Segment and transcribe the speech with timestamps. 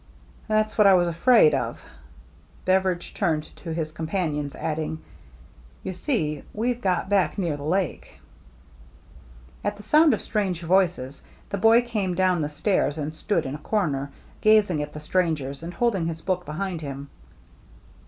[0.47, 1.83] "That's what I was afraid of."
[2.65, 4.99] Beveridge turned to his companions, adding,"
[5.83, 8.19] You see, we've got back near the lake."
[9.63, 13.53] At the sound of strange voices, the boy came down the stairs and stood in
[13.53, 14.11] a corner,
[14.41, 17.11] gazing at the strangers, and holding his book behind him.